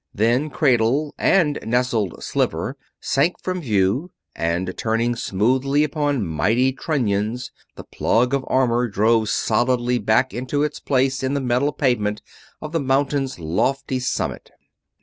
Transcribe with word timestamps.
Then 0.15 0.49
cradle 0.49 1.13
and 1.19 1.59
nestled 1.63 2.23
Sliver 2.23 2.75
sank 2.99 3.39
from 3.39 3.61
view 3.61 4.09
and, 4.35 4.75
turning 4.75 5.15
smoothly 5.15 5.83
upon 5.83 6.25
mighty 6.25 6.73
trunnions, 6.73 7.51
the 7.75 7.83
plug 7.83 8.33
of 8.33 8.43
armor 8.47 8.87
drove 8.87 9.29
solidly 9.29 9.99
back 9.99 10.33
into 10.33 10.63
its 10.63 10.79
place 10.79 11.21
in 11.21 11.35
the 11.35 11.39
metal 11.39 11.71
pavement 11.71 12.23
of 12.63 12.71
the 12.71 12.79
mountain's 12.79 13.37
lofty 13.37 13.99
summit. 13.99 14.49